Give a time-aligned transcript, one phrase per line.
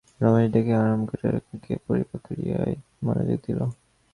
[0.21, 3.59] রমেশ ডেকে আরাম-কেদারায় গিয়া পরিপাক-ক্রিয়ায় মনোযোগ দিল।